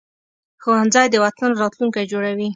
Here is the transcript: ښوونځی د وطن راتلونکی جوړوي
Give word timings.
ښوونځی 0.61 1.07
د 1.11 1.15
وطن 1.25 1.51
راتلونکی 1.61 2.03
جوړوي 2.11 2.47